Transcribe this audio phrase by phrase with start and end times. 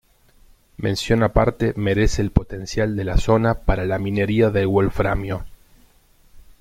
[0.77, 5.45] Mención aparte merece el potencial de la zona para la minería del wolframio.